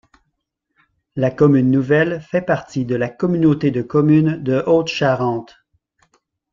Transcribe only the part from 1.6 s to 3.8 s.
nouvelle fait partie de la communauté